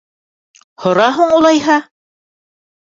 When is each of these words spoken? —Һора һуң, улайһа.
—Һора 0.85 1.11
һуң, 1.21 1.37
улайһа. 1.39 1.79